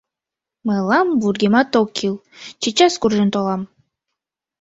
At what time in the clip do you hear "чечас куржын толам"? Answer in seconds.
2.61-3.61